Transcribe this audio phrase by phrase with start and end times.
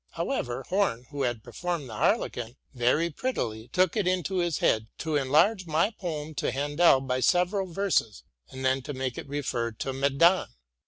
[0.13, 5.15] However, Horn, who had performed the Harlequin very prettily, took it into his head to
[5.15, 9.93] enlarge my poem to Hendel by several verses, and then to make it refer to
[9.93, 10.47] ''Medon.